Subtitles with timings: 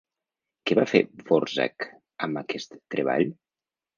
[0.69, 1.85] Què va fer Dvořák
[2.27, 3.31] amb aquest treball?